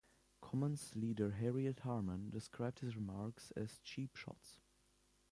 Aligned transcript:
Commons 0.41 0.73
Leader 0.95 1.29
Harriet 1.29 1.81
Harman 1.85 2.31
described 2.31 2.79
his 2.79 2.95
remarks 2.95 3.51
as 3.51 3.77
"cheap 3.83 4.15
shots". 4.15 4.59